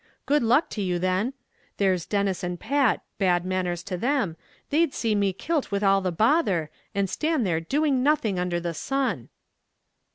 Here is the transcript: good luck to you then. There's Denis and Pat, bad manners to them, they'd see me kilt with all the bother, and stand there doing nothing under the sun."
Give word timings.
good 0.25 0.41
luck 0.41 0.67
to 0.67 0.81
you 0.81 0.97
then. 0.97 1.31
There's 1.77 2.07
Denis 2.07 2.41
and 2.43 2.59
Pat, 2.59 3.03
bad 3.19 3.45
manners 3.45 3.83
to 3.83 3.97
them, 3.97 4.35
they'd 4.71 4.95
see 4.95 5.13
me 5.13 5.31
kilt 5.31 5.69
with 5.69 5.83
all 5.83 6.01
the 6.01 6.11
bother, 6.11 6.71
and 6.95 7.07
stand 7.07 7.45
there 7.45 7.59
doing 7.59 8.01
nothing 8.01 8.39
under 8.39 8.59
the 8.59 8.73
sun." 8.73 9.29